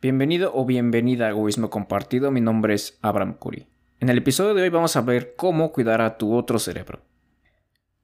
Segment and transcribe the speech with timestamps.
[0.00, 3.66] Bienvenido o bienvenida a Egoísmo Compartido, mi nombre es Abraham Curry.
[3.98, 7.02] En el episodio de hoy vamos a ver cómo cuidar a tu otro cerebro.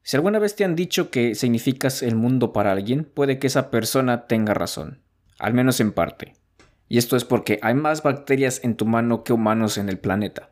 [0.02, 3.70] Si alguna vez te han dicho que significas el mundo para alguien, puede que esa
[3.70, 5.02] persona tenga razón,
[5.38, 6.34] al menos en parte.
[6.88, 10.50] Y esto es porque hay más bacterias en tu mano que humanos en el planeta.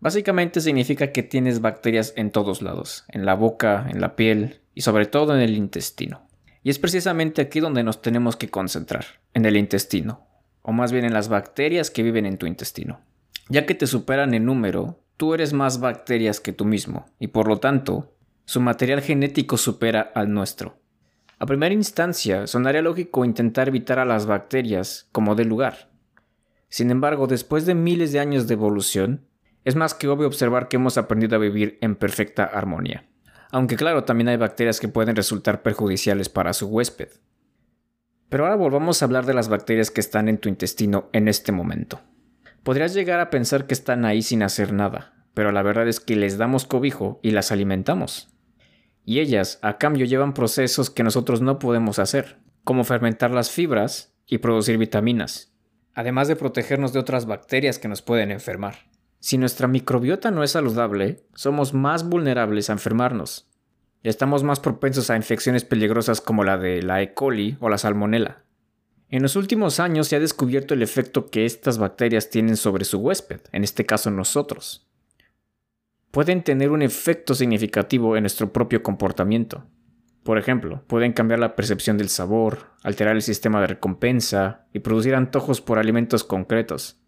[0.00, 4.80] Básicamente significa que tienes bacterias en todos lados, en la boca, en la piel y
[4.80, 6.26] sobre todo en el intestino.
[6.64, 10.25] Y es precisamente aquí donde nos tenemos que concentrar, en el intestino,
[10.66, 13.00] o más bien en las bacterias que viven en tu intestino.
[13.48, 17.46] Ya que te superan en número, tú eres más bacterias que tú mismo, y por
[17.46, 18.16] lo tanto,
[18.46, 20.80] su material genético supera al nuestro.
[21.38, 25.92] A primera instancia, sonaría lógico intentar evitar a las bacterias como de lugar.
[26.68, 29.24] Sin embargo, después de miles de años de evolución,
[29.64, 33.06] es más que obvio observar que hemos aprendido a vivir en perfecta armonía.
[33.52, 37.10] Aunque claro, también hay bacterias que pueden resultar perjudiciales para su huésped.
[38.28, 41.52] Pero ahora volvamos a hablar de las bacterias que están en tu intestino en este
[41.52, 42.00] momento.
[42.62, 46.16] Podrías llegar a pensar que están ahí sin hacer nada, pero la verdad es que
[46.16, 48.30] les damos cobijo y las alimentamos.
[49.04, 54.16] Y ellas, a cambio, llevan procesos que nosotros no podemos hacer, como fermentar las fibras
[54.26, 55.52] y producir vitaminas,
[55.94, 58.90] además de protegernos de otras bacterias que nos pueden enfermar.
[59.20, 63.48] Si nuestra microbiota no es saludable, somos más vulnerables a enfermarnos,
[64.02, 67.14] estamos más propensos a infecciones peligrosas como la de la E.
[67.14, 68.44] coli o la salmonela.
[69.08, 72.98] En los últimos años se ha descubierto el efecto que estas bacterias tienen sobre su
[72.98, 74.88] huésped, en este caso nosotros.
[76.10, 79.64] Pueden tener un efecto significativo en nuestro propio comportamiento.
[80.24, 85.14] Por ejemplo, pueden cambiar la percepción del sabor, alterar el sistema de recompensa y producir
[85.14, 86.98] antojos por alimentos concretos.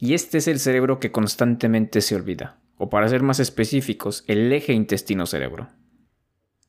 [0.00, 4.52] Y este es el cerebro que constantemente se olvida, o para ser más específicos, el
[4.52, 5.68] eje intestino-cerebro.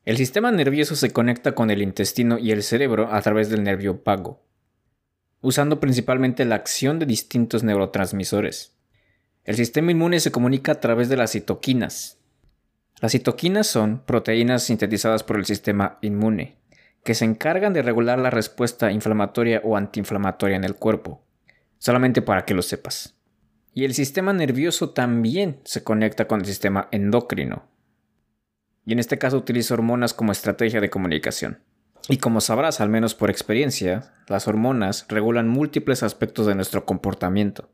[0.06, 4.02] El sistema nervioso se conecta con el intestino y el cerebro a través del nervio
[4.04, 4.40] vago,
[5.40, 8.76] usando principalmente la acción de distintos neurotransmisores.
[9.42, 12.20] El sistema inmune se comunica a través de las citoquinas.
[13.00, 16.54] Las citoquinas son proteínas sintetizadas por el sistema inmune,
[17.02, 21.24] que se encargan de regular la respuesta inflamatoria o antiinflamatoria en el cuerpo,
[21.78, 23.16] solamente para que lo sepas.
[23.74, 27.64] Y el sistema nervioso también se conecta con el sistema endocrino,
[28.86, 31.58] y en este caso utiliza hormonas como estrategia de comunicación.
[32.08, 37.68] Y como sabrás, al menos por experiencia, las hormonas regulan múltiples aspectos de nuestro comportamiento.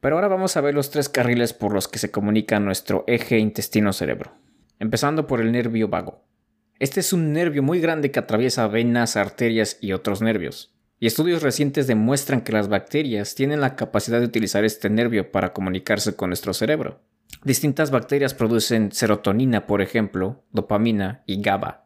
[0.00, 3.38] Pero ahora vamos a ver los tres carriles por los que se comunica nuestro eje
[3.38, 4.32] intestino-cerebro,
[4.78, 6.24] empezando por el nervio vago.
[6.78, 10.74] Este es un nervio muy grande que atraviesa venas, arterias y otros nervios.
[11.00, 15.52] Y estudios recientes demuestran que las bacterias tienen la capacidad de utilizar este nervio para
[15.52, 17.00] comunicarse con nuestro cerebro.
[17.44, 21.82] Distintas bacterias producen serotonina, por ejemplo, dopamina y GABA.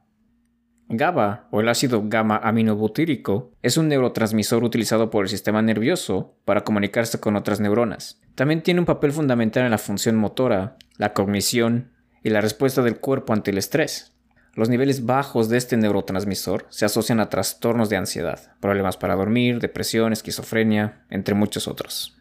[0.88, 6.62] GABA, o el ácido gamma aminobutírico, es un neurotransmisor utilizado por el sistema nervioso para
[6.62, 8.20] comunicarse con otras neuronas.
[8.36, 11.92] También tiene un papel fundamental en la función motora, la cognición
[12.22, 14.16] y la respuesta del cuerpo ante el estrés.
[14.54, 19.58] Los niveles bajos de este neurotransmisor se asocian a trastornos de ansiedad, problemas para dormir,
[19.58, 22.16] depresión, esquizofrenia, entre muchos otros.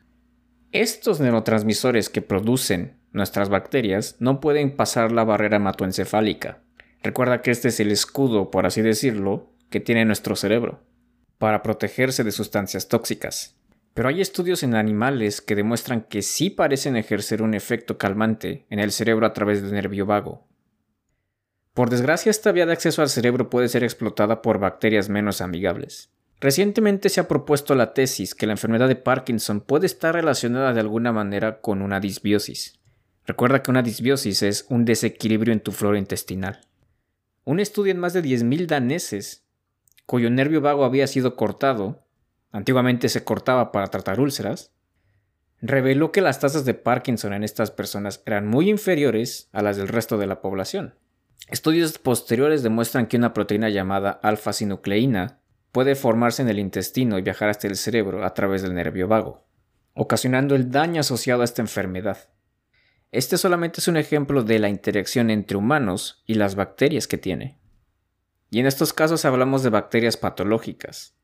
[0.71, 6.59] Estos neurotransmisores que producen nuestras bacterias no pueden pasar la barrera hematoencefálica.
[7.01, 10.81] Recuerda que este es el escudo, por así decirlo, que tiene nuestro cerebro,
[11.37, 13.55] para protegerse de sustancias tóxicas.
[13.93, 18.79] Pero hay estudios en animales que demuestran que sí parecen ejercer un efecto calmante en
[18.79, 20.45] el cerebro a través del nervio vago.
[21.73, 26.09] Por desgracia, esta vía de acceso al cerebro puede ser explotada por bacterias menos amigables.
[26.41, 30.81] Recientemente se ha propuesto la tesis que la enfermedad de Parkinson puede estar relacionada de
[30.81, 32.79] alguna manera con una disbiosis.
[33.25, 36.61] Recuerda que una disbiosis es un desequilibrio en tu flora intestinal.
[37.43, 39.45] Un estudio en más de 10.000 daneses,
[40.05, 42.03] cuyo nervio vago había sido cortado,
[42.51, 44.71] antiguamente se cortaba para tratar úlceras,
[45.61, 49.87] reveló que las tasas de Parkinson en estas personas eran muy inferiores a las del
[49.87, 50.95] resto de la población.
[51.49, 55.39] Estudios posteriores demuestran que una proteína llamada alfa-sinucleína
[55.71, 59.45] puede formarse en el intestino y viajar hasta el cerebro a través del nervio vago,
[59.93, 62.29] ocasionando el daño asociado a esta enfermedad.
[63.15, 67.57] Este solamente es un ejemplo de la interacción entre humanos y las bacterias que tiene.
[68.51, 71.15] Y en estos casos hablamos de bacterias patológicas.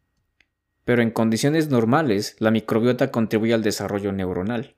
[0.85, 4.77] Pero en condiciones normales, la microbiota contribuye al desarrollo neuronal.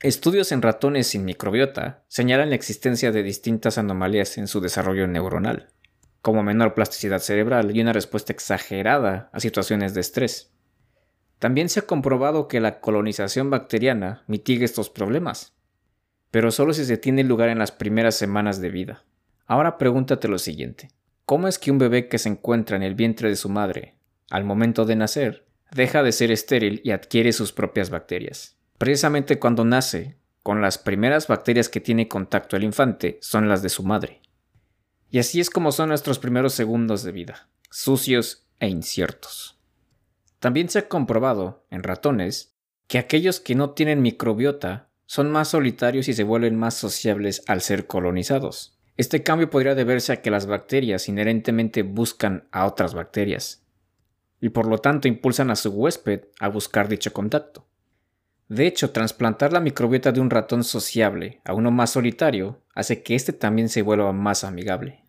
[0.00, 5.72] Estudios en ratones sin microbiota señalan la existencia de distintas anomalías en su desarrollo neuronal,
[6.22, 10.52] como menor plasticidad cerebral y una respuesta exagerada a situaciones de estrés.
[11.40, 15.53] También se ha comprobado que la colonización bacteriana mitiga estos problemas,
[16.34, 19.04] pero solo si se tiene lugar en las primeras semanas de vida.
[19.46, 20.90] Ahora pregúntate lo siguiente.
[21.26, 23.94] ¿Cómo es que un bebé que se encuentra en el vientre de su madre,
[24.30, 28.56] al momento de nacer, deja de ser estéril y adquiere sus propias bacterias.
[28.78, 33.68] Precisamente cuando nace, con las primeras bacterias que tiene contacto el infante son las de
[33.68, 34.20] su madre.
[35.10, 39.60] Y así es como son nuestros primeros segundos de vida, sucios e inciertos.
[40.40, 42.56] También se ha comprobado, en ratones,
[42.88, 47.60] que aquellos que no tienen microbiota son más solitarios y se vuelven más sociables al
[47.60, 48.76] ser colonizados.
[48.96, 53.64] Este cambio podría deberse a que las bacterias inherentemente buscan a otras bacterias,
[54.40, 57.64] y por lo tanto impulsan a su huésped a buscar dicho contacto.
[58.48, 63.14] De hecho, trasplantar la microbiota de un ratón sociable a uno más solitario hace que
[63.14, 65.04] éste también se vuelva más amigable.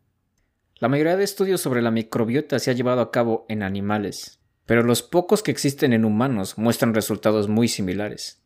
[0.75, 4.83] La mayoría de estudios sobre la microbiota se ha llevado a cabo en animales, pero
[4.83, 8.44] los pocos que existen en humanos muestran resultados muy similares.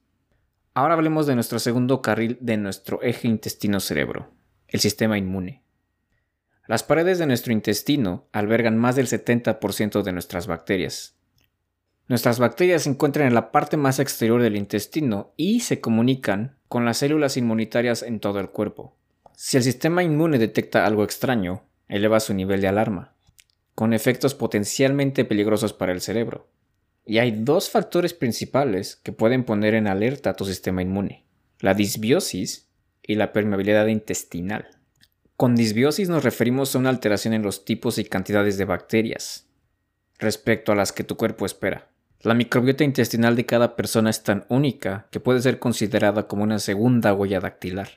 [0.74, 4.32] Ahora hablemos de nuestro segundo carril de nuestro eje intestino-cerebro,
[4.68, 5.64] el sistema inmune.
[6.68, 11.20] Las paredes de nuestro intestino albergan más del 70% de nuestras bacterias,
[12.10, 16.84] Nuestras bacterias se encuentran en la parte más exterior del intestino y se comunican con
[16.84, 18.98] las células inmunitarias en todo el cuerpo.
[19.36, 23.14] Si el sistema inmune detecta algo extraño, eleva su nivel de alarma,
[23.76, 26.48] con efectos potencialmente peligrosos para el cerebro.
[27.10, 31.26] Y hay dos factores principales que pueden poner en alerta a tu sistema inmune,
[31.60, 32.70] la disbiosis
[33.02, 34.68] y la permeabilidad intestinal.
[35.36, 39.48] Con disbiosis nos referimos a una alteración en los tipos y cantidades de bacterias
[40.20, 41.88] respecto a las que tu cuerpo espera.
[42.22, 46.60] La microbiota intestinal de cada persona es tan única que puede ser considerada como una
[46.60, 47.90] segunda huella dactilar.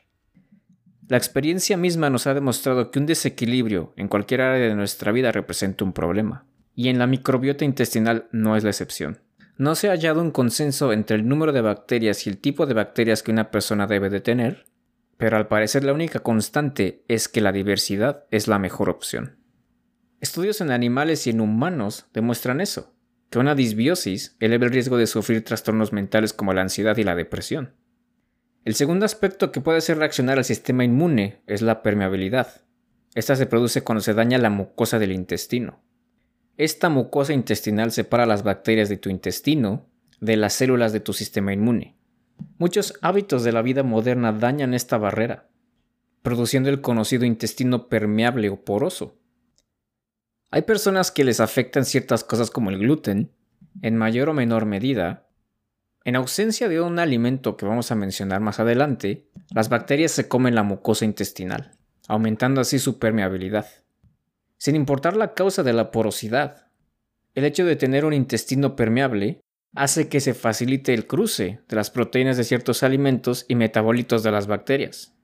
[1.08, 5.32] La experiencia misma nos ha demostrado que un desequilibrio en cualquier área de nuestra vida
[5.32, 9.20] representa un problema, y en la microbiota intestinal no es la excepción.
[9.58, 12.74] No se ha hallado un consenso entre el número de bacterias y el tipo de
[12.74, 14.64] bacterias que una persona debe de tener,
[15.16, 19.36] pero al parecer la única constante es que la diversidad es la mejor opción.
[20.20, 22.92] Estudios en animales y en humanos demuestran eso
[23.32, 27.16] que una disbiosis eleva el riesgo de sufrir trastornos mentales como la ansiedad y la
[27.16, 27.74] depresión.
[28.66, 32.60] El segundo aspecto que puede hacer reaccionar al sistema inmune es la permeabilidad.
[33.14, 35.82] Esta se produce cuando se daña la mucosa del intestino.
[36.58, 39.86] Esta mucosa intestinal separa las bacterias de tu intestino
[40.20, 41.96] de las células de tu sistema inmune.
[42.58, 45.48] Muchos hábitos de la vida moderna dañan esta barrera,
[46.22, 49.18] produciendo el conocido intestino permeable o poroso.
[50.50, 53.32] Hay personas que les afectan ciertas cosas como el gluten,
[53.80, 55.28] en mayor o menor medida.
[56.04, 60.54] En ausencia de un alimento que vamos a mencionar más adelante, las bacterias se comen
[60.54, 61.72] la mucosa intestinal,
[62.06, 63.66] aumentando así su permeabilidad.
[64.62, 66.68] Sin importar la causa de la porosidad,
[67.34, 69.40] el hecho de tener un intestino permeable
[69.74, 74.30] hace que se facilite el cruce de las proteínas de ciertos alimentos y metabolitos de
[74.30, 75.16] las bacterias.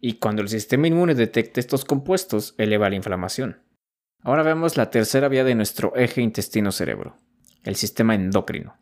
[0.00, 3.60] Y cuando el sistema inmune detecta estos compuestos, eleva la inflamación.
[4.22, 7.14] Ahora vemos la tercera vía de nuestro eje intestino-cerebro,
[7.64, 8.78] el sistema endocrino.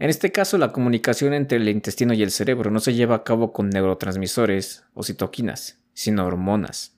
[0.00, 3.22] En este caso, la comunicación entre el intestino y el cerebro no se lleva a
[3.22, 6.97] cabo con neurotransmisores o citoquinas, sino hormonas.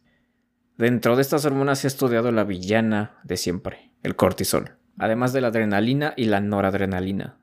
[0.80, 5.42] Dentro de estas hormonas se ha estudiado la villana de siempre, el cortisol, además de
[5.42, 7.36] la adrenalina y la noradrenalina.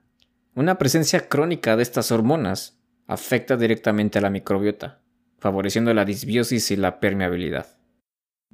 [0.55, 5.01] Una presencia crónica de estas hormonas afecta directamente a la microbiota,
[5.37, 7.77] favoreciendo la disbiosis y la permeabilidad.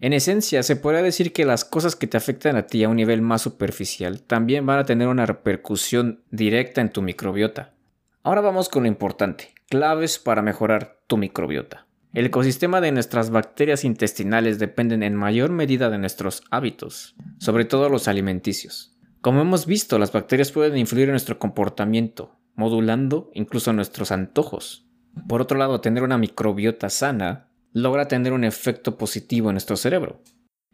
[0.02, 2.98] En esencia, se podría decir que las cosas que te afectan a ti a un
[2.98, 7.74] nivel más superficial también van a tener una repercusión directa en tu microbiota.
[8.22, 11.88] Ahora vamos con lo importante, claves para mejorar tu microbiota.
[12.14, 17.90] El ecosistema de nuestras bacterias intestinales dependen en mayor medida de nuestros hábitos, sobre todo
[17.90, 18.96] los alimenticios.
[19.22, 24.88] Como hemos visto, las bacterias pueden influir en nuestro comportamiento, modulando incluso nuestros antojos.
[25.28, 30.22] Por otro lado, tener una microbiota sana logra tener un efecto positivo en nuestro cerebro.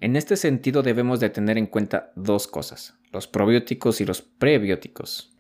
[0.02, 5.38] En este sentido debemos de tener en cuenta dos cosas, los probióticos y los prebióticos.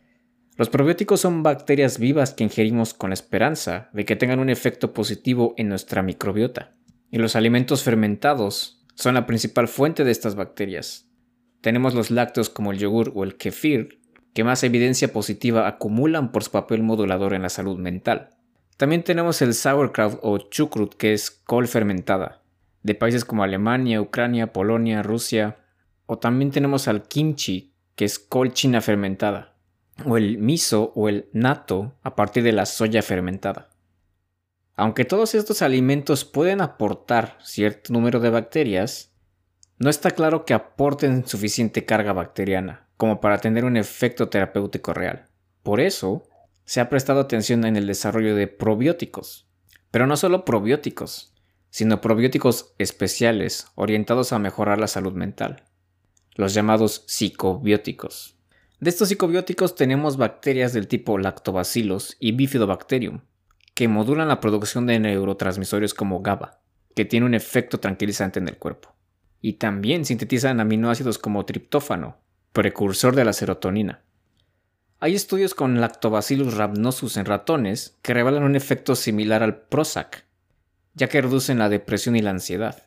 [0.59, 4.91] Los probióticos son bacterias vivas que ingerimos con la esperanza de que tengan un efecto
[4.91, 6.75] positivo en nuestra microbiota.
[7.09, 11.09] Y los alimentos fermentados son la principal fuente de estas bacterias.
[11.61, 14.01] Tenemos los lácteos como el yogur o el kefir,
[14.33, 18.31] que más evidencia positiva acumulan por su papel modulador en la salud mental.
[18.75, 22.43] También tenemos el sauerkraut o chucrut, que es col fermentada,
[22.83, 25.55] de países como Alemania, Ucrania, Polonia, Rusia.
[26.05, 29.55] O también tenemos al kimchi, que es col china fermentada,
[30.05, 33.69] o el miso o el nato a partir de la soya fermentada.
[34.75, 39.13] Aunque todos estos alimentos pueden aportar cierto número de bacterias,
[39.77, 45.27] no está claro que aporten suficiente carga bacteriana como para tener un efecto terapéutico real.
[45.63, 46.23] Por eso,
[46.65, 49.49] se ha prestado atención en el desarrollo de probióticos.
[49.91, 51.33] Pero no solo probióticos,
[51.69, 55.63] sino probióticos especiales orientados a mejorar la salud mental,
[56.35, 58.38] los llamados psicobióticos.
[58.79, 63.19] De estos psicobióticos tenemos bacterias del tipo Lactobacillus y Bifidobacterium,
[63.73, 66.61] que modulan la producción de neurotransmisores como GABA,
[66.95, 68.95] que tiene un efecto tranquilizante en el cuerpo.
[69.41, 72.19] Y también sintetizan aminoácidos como triptófano,
[72.53, 74.01] precursor de la serotonina.
[75.01, 80.25] Hay estudios con Lactobacillus rhamnosus en ratones que revelan un efecto similar al Prozac,
[80.93, 82.83] ya que reducen la depresión y la ansiedad.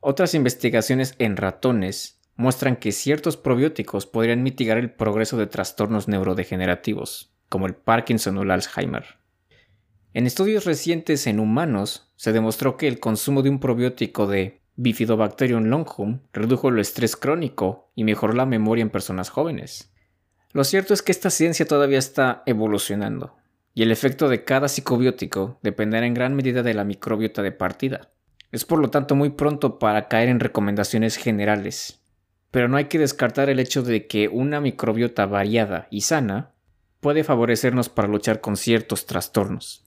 [0.00, 7.32] Otras investigaciones en ratones muestran que ciertos probióticos podrían mitigar el progreso de trastornos neurodegenerativos,
[7.48, 9.04] como el Parkinson o el Alzheimer.
[10.12, 15.64] En estudios recientes en humanos se demostró que el consumo de un probiótico de Bifidobacterium
[15.64, 19.92] longum redujo el estrés crónico y mejoró la memoria en personas jóvenes.
[20.52, 23.36] Lo cierto es que esta ciencia todavía está evolucionando,
[23.74, 28.10] y el efecto de cada psicobiótico dependerá en gran medida de la microbiota de partida.
[28.52, 32.03] Es por lo tanto muy pronto para caer en recomendaciones generales,
[32.54, 36.52] pero no hay que descartar el hecho de que una microbiota variada y sana
[37.00, 39.82] puede favorecernos para luchar con ciertos trastornos.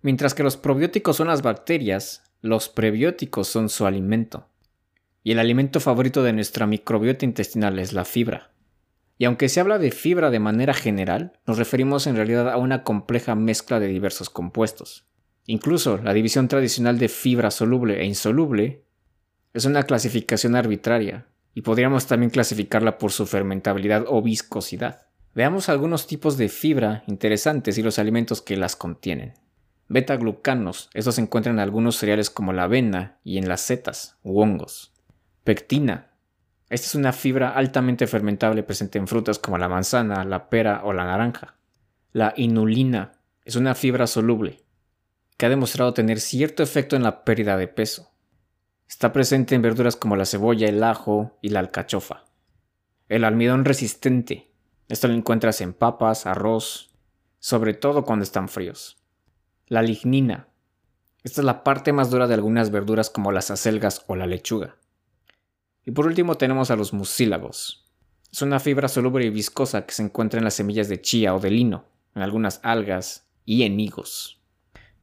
[0.00, 4.48] Mientras que los probióticos son las bacterias, los prebióticos son su alimento.
[5.24, 8.50] Y el alimento favorito de nuestra microbiota intestinal es la fibra.
[9.18, 12.82] Y aunque se habla de fibra de manera general, nos referimos en realidad a una
[12.82, 15.04] compleja mezcla de diversos compuestos.
[15.44, 18.84] Incluso la división tradicional de fibra soluble e insoluble
[19.52, 25.06] es una clasificación arbitraria, y podríamos también clasificarla por su fermentabilidad o viscosidad.
[25.34, 29.32] Veamos algunos tipos de fibra interesantes y los alimentos que las contienen.
[29.88, 34.38] Beta-glucanos, estos se encuentran en algunos cereales como la avena y en las setas u
[34.38, 34.92] hongos.
[35.44, 36.10] Pectina,
[36.68, 40.92] esta es una fibra altamente fermentable presente en frutas como la manzana, la pera o
[40.92, 41.56] la naranja.
[42.12, 43.12] La inulina
[43.46, 44.62] es una fibra soluble
[45.38, 48.12] que ha demostrado tener cierto efecto en la pérdida de peso.
[48.88, 52.24] Está presente en verduras como la cebolla, el ajo y la alcachofa.
[53.08, 54.50] El almidón resistente.
[54.88, 56.90] Esto lo encuentras en papas, arroz,
[57.40, 58.96] sobre todo cuando están fríos.
[59.66, 60.48] La lignina.
[61.24, 64.76] Esta es la parte más dura de algunas verduras como las acelgas o la lechuga.
[65.84, 67.84] Y por último tenemos a los mucílagos.
[68.32, 71.40] Es una fibra soluble y viscosa que se encuentra en las semillas de chía o
[71.40, 74.40] de lino, en algunas algas y en higos.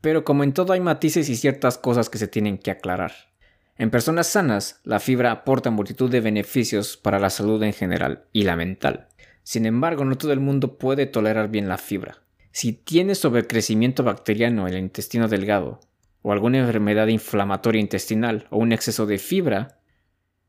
[0.01, 3.32] Pero como en todo hay matices y ciertas cosas que se tienen que aclarar.
[3.77, 8.43] En personas sanas, la fibra aporta multitud de beneficios para la salud en general y
[8.43, 9.07] la mental.
[9.43, 12.21] Sin embargo, no todo el mundo puede tolerar bien la fibra.
[12.51, 15.79] Si tienes sobrecrecimiento bacteriano en el intestino delgado,
[16.21, 19.79] o alguna enfermedad inflamatoria intestinal o un exceso de fibra,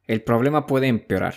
[0.06, 1.34] el problema puede empeorar.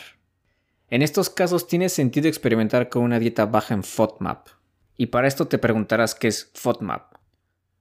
[0.89, 4.47] En estos casos tiene sentido experimentar con una dieta baja en FODMAP.
[4.95, 7.16] Y para esto te preguntarás qué es FODMAP.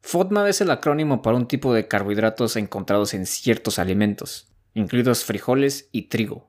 [0.09, 5.89] FODMAP es el acrónimo para un tipo de carbohidratos encontrados en ciertos alimentos, incluidos frijoles
[5.91, 6.47] y trigo.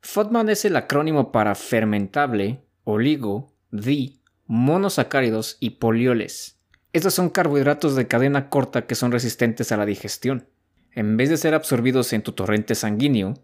[0.00, 6.58] FODMAP es el acrónimo para fermentable, oligo, di, monosacáridos y polioles.
[6.92, 10.48] Estos son carbohidratos de cadena corta que son resistentes a la digestión.
[10.90, 13.34] En vez de ser absorbidos en tu torrente sanguíneo,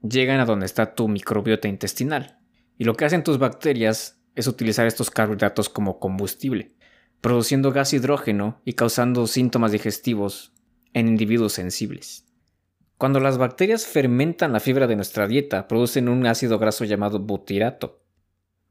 [0.00, 2.38] llegan a donde está tu microbiota intestinal.
[2.78, 6.73] Y lo que hacen tus bacterias es utilizar estos carbohidratos como combustible
[7.24, 10.52] produciendo gas hidrógeno y causando síntomas digestivos
[10.92, 12.26] en individuos sensibles.
[12.98, 18.02] Cuando las bacterias fermentan la fibra de nuestra dieta, producen un ácido graso llamado butirato,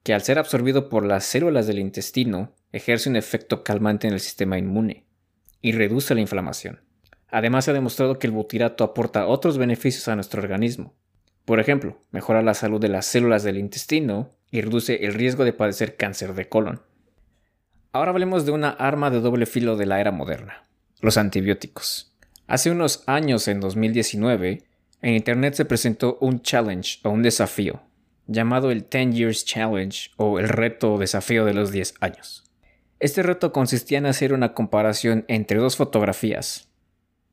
[0.04, 4.20] que al ser absorbido por las células del intestino, ejerce un efecto calmante en el
[4.20, 5.08] sistema inmune
[5.60, 6.82] y reduce la inflamación.
[7.30, 10.94] Además, se ha demostrado que el butirato aporta otros beneficios a nuestro organismo.
[11.46, 15.54] Por ejemplo, mejora la salud de las células del intestino y reduce el riesgo de
[15.54, 16.93] padecer cáncer de colon.
[17.96, 20.64] Ahora hablemos de una arma de doble filo de la era moderna,
[21.00, 22.12] los antibióticos.
[22.48, 24.64] Hace unos años, en 2019,
[25.04, 27.82] en Internet se presentó un challenge o un desafío,
[28.26, 32.44] llamado el 10 Years Challenge o el reto o desafío de los 10 años.
[33.00, 36.70] Este reto consistía en hacer una comparación entre dos fotografías,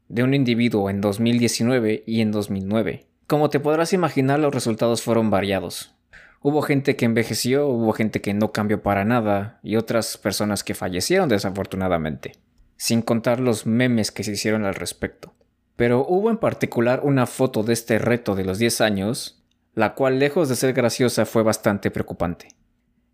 [0.08, 3.06] de un individuo en 2019 y en 2009.
[3.26, 5.94] Como te podrás imaginar, los resultados fueron variados.
[6.42, 10.72] Hubo gente que envejeció, hubo gente que no cambió para nada y otras personas que
[10.72, 12.32] fallecieron desafortunadamente,
[12.78, 15.34] sin contar los memes que se hicieron al respecto.
[15.76, 19.44] Pero hubo en particular una foto de este reto de los 10 años,
[19.74, 22.48] la cual lejos de ser graciosa fue bastante preocupante.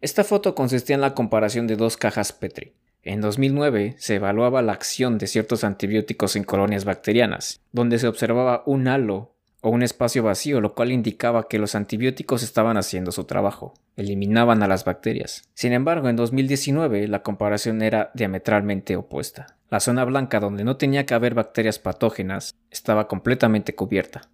[0.00, 2.74] Esta foto consistía en la comparación de dos cajas Petri.
[3.02, 8.62] En 2009 se evaluaba la acción de ciertos antibióticos en colonias bacterianas, donde se observaba
[8.66, 9.35] un halo
[9.66, 14.62] o un espacio vacío, lo cual indicaba que los antibióticos estaban haciendo su trabajo, eliminaban
[14.62, 15.42] a las bacterias.
[15.54, 19.56] Sin embargo, en 2019 la comparación era diametralmente opuesta.
[19.68, 24.30] La zona blanca donde no tenía que haber bacterias patógenas estaba completamente cubierta.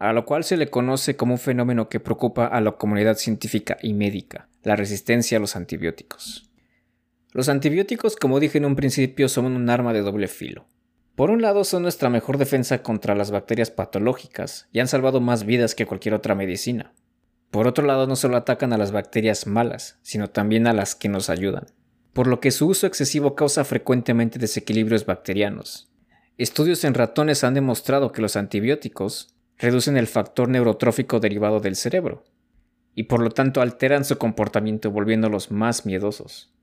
[0.00, 3.76] a lo cual se le conoce como un fenómeno que preocupa a la comunidad científica
[3.80, 6.50] y médica, la resistencia a los antibióticos.
[7.30, 10.66] Los antibióticos, como dije en un principio, son un arma de doble filo.
[11.14, 15.44] Por un lado, son nuestra mejor defensa contra las bacterias patológicas y han salvado más
[15.44, 16.92] vidas que cualquier otra medicina.
[17.52, 21.08] Por otro lado, no solo atacan a las bacterias malas, sino también a las que
[21.08, 21.66] nos ayudan,
[22.12, 25.88] por lo que su uso excesivo causa frecuentemente desequilibrios bacterianos.
[26.36, 32.24] Estudios en ratones han demostrado que los antibióticos reducen el factor neurotrófico derivado del cerebro,
[32.96, 36.53] y por lo tanto alteran su comportamiento volviéndolos más miedosos.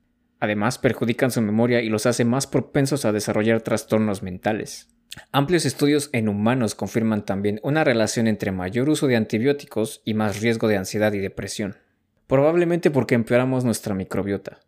[0.42, 4.88] Además, perjudican su memoria y los hace más propensos a desarrollar trastornos mentales.
[5.30, 10.40] Amplios estudios en humanos confirman también una relación entre mayor uso de antibióticos y más
[10.40, 11.76] riesgo de ansiedad y depresión,
[12.26, 14.58] probablemente porque empeoramos nuestra microbiota.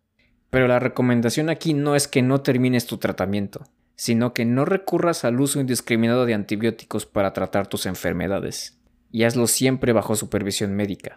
[0.48, 3.64] Pero la recomendación aquí no es que no termines tu tratamiento,
[3.96, 8.78] sino que no recurras al uso indiscriminado de antibióticos para tratar tus enfermedades,
[9.10, 11.16] y hazlo siempre bajo supervisión médica.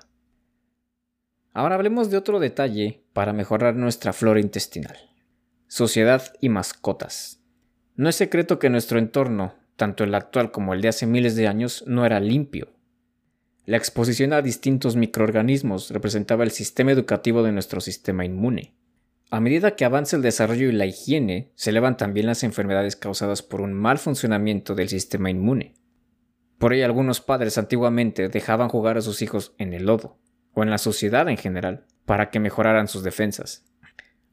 [1.57, 4.95] Ahora hablemos de otro detalle para mejorar nuestra flora intestinal.
[5.65, 7.41] Sociedad y mascotas.
[7.95, 11.47] No es secreto que nuestro entorno, tanto el actual como el de hace miles de
[11.47, 12.67] años, no era limpio.
[13.65, 18.75] La exposición a distintos microorganismos representaba el sistema educativo de nuestro sistema inmune.
[19.31, 23.41] A medida que avanza el desarrollo y la higiene, se elevan también las enfermedades causadas
[23.41, 25.73] por un mal funcionamiento del sistema inmune.
[26.59, 30.19] Por ello algunos padres antiguamente dejaban jugar a sus hijos en el lodo,
[30.57, 33.63] o en la sociedad en general, para que mejoraran sus defensas.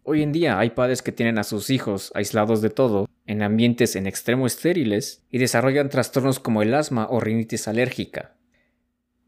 [0.05, 3.95] Hoy en día hay padres que tienen a sus hijos aislados de todo, en ambientes
[3.95, 8.37] en extremo estériles, y desarrollan trastornos como el asma o rinitis alérgica.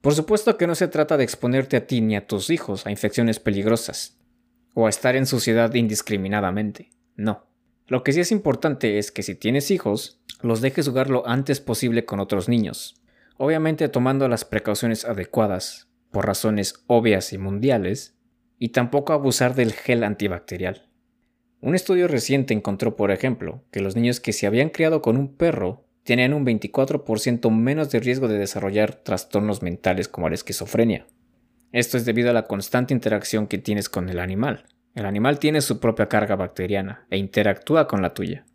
[0.00, 2.90] Por supuesto que no se trata de exponerte a ti ni a tus hijos a
[2.90, 4.16] infecciones peligrosas,
[4.72, 7.44] o a estar en suciedad indiscriminadamente, no.
[7.88, 11.60] Lo que sí es importante es que si tienes hijos, los dejes jugar lo antes
[11.60, 13.02] posible con otros niños,
[13.36, 15.86] obviamente tomando las precauciones adecuadas,
[16.16, 18.16] por razones obvias y mundiales,
[18.58, 20.88] y tampoco abusar del gel antibacterial.
[21.61, 25.37] Un estudio reciente encontró, por ejemplo, que los niños que se habían criado con un
[25.37, 31.07] perro tenían un 24% menos de riesgo de desarrollar trastornos mentales como la esquizofrenia.
[31.70, 34.64] Esto es debido a la constante interacción que tienes con el animal.
[34.94, 38.46] El animal tiene su propia carga bacteriana e interactúa con la tuya.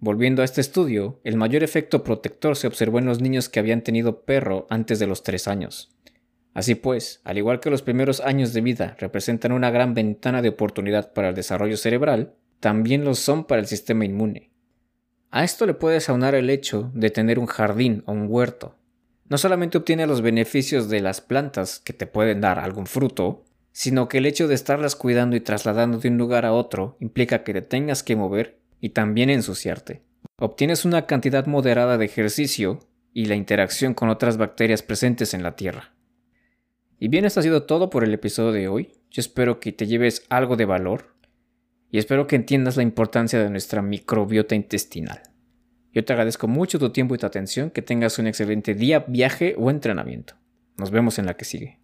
[0.00, 3.82] Volviendo a este estudio, el mayor efecto protector se observó en los niños que habían
[3.82, 5.92] tenido perro antes de los 3 años.
[6.56, 10.48] Así pues, al igual que los primeros años de vida representan una gran ventana de
[10.48, 14.52] oportunidad para el desarrollo cerebral, también lo son para el sistema inmune.
[15.30, 18.74] A esto le puedes aunar el hecho de tener un jardín o un huerto.
[19.28, 24.08] No solamente obtiene los beneficios de las plantas que te pueden dar algún fruto, sino
[24.08, 27.52] que el hecho de estarlas cuidando y trasladando de un lugar a otro implica que
[27.52, 30.04] te tengas que mover y también ensuciarte.
[30.38, 32.78] Obtienes una cantidad moderada de ejercicio
[33.12, 35.95] y la interacción con otras bacterias presentes en la tierra.
[36.98, 38.92] Y bien, esto ha sido todo por el episodio de hoy.
[39.10, 41.14] Yo espero que te lleves algo de valor
[41.90, 45.22] y espero que entiendas la importancia de nuestra microbiota intestinal.
[45.92, 49.54] Yo te agradezco mucho tu tiempo y tu atención, que tengas un excelente día, viaje
[49.58, 50.34] o entrenamiento.
[50.76, 51.78] Nos vemos en la que sigue.